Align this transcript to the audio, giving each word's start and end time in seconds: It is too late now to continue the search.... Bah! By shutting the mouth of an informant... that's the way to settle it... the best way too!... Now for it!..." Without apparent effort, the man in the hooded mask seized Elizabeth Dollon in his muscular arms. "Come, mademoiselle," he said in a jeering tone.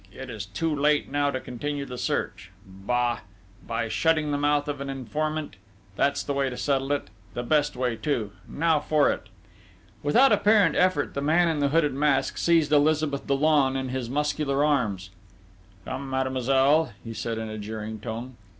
It 0.11 0.31
is 0.31 0.47
too 0.47 0.73
late 0.75 1.11
now 1.11 1.29
to 1.29 1.39
continue 1.39 1.85
the 1.85 1.95
search.... 1.95 2.49
Bah! 2.65 3.19
By 3.67 3.87
shutting 3.87 4.31
the 4.31 4.37
mouth 4.39 4.67
of 4.67 4.81
an 4.81 4.89
informant... 4.89 5.57
that's 5.95 6.23
the 6.23 6.33
way 6.33 6.49
to 6.49 6.57
settle 6.57 6.91
it... 6.93 7.11
the 7.35 7.43
best 7.43 7.75
way 7.75 7.97
too!... 7.97 8.31
Now 8.49 8.79
for 8.79 9.11
it!..." 9.11 9.29
Without 10.01 10.31
apparent 10.31 10.75
effort, 10.75 11.13
the 11.13 11.21
man 11.21 11.47
in 11.47 11.59
the 11.59 11.69
hooded 11.69 11.93
mask 11.93 12.39
seized 12.39 12.71
Elizabeth 12.71 13.27
Dollon 13.27 13.75
in 13.75 13.89
his 13.89 14.09
muscular 14.09 14.65
arms. 14.65 15.11
"Come, 15.85 16.09
mademoiselle," 16.09 16.93
he 17.03 17.13
said 17.13 17.37
in 17.37 17.47
a 17.49 17.59
jeering 17.59 17.99
tone. 17.99 18.37